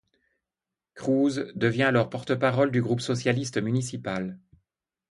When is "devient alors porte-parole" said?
1.53-2.71